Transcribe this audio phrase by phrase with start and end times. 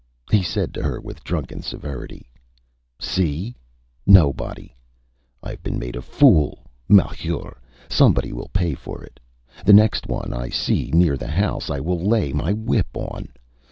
[0.31, 2.25] He said to her with drunken severity
[2.99, 3.53] ÂSee?
[4.07, 4.73] Nobody.
[5.43, 6.65] IÂve been made a fool!
[6.89, 7.61] Malheur!
[7.87, 9.19] Somebody will pay for it.
[9.63, 13.27] The next one I see near the house I will lay my whip on